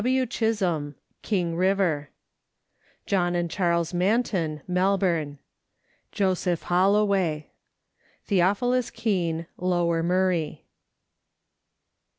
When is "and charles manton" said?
3.35-4.63